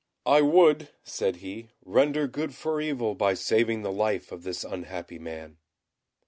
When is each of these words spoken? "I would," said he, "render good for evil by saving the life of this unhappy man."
"I 0.25 0.41
would," 0.41 0.89
said 1.03 1.35
he, 1.45 1.69
"render 1.85 2.25
good 2.25 2.55
for 2.55 2.81
evil 2.81 3.13
by 3.13 3.35
saving 3.35 3.83
the 3.83 3.91
life 3.91 4.31
of 4.31 4.41
this 4.41 4.63
unhappy 4.63 5.19
man." 5.19 5.57